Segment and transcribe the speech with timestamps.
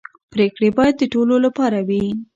[0.31, 2.05] پرېکړې باید د ټولو لپاره وي